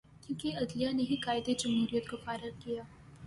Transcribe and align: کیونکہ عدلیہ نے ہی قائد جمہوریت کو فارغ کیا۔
کیونکہ 0.23 0.57
عدلیہ 0.57 0.91
نے 0.91 1.03
ہی 1.03 1.15
قائد 1.15 1.49
جمہوریت 1.59 2.09
کو 2.09 2.17
فارغ 2.25 2.59
کیا۔ 2.63 2.83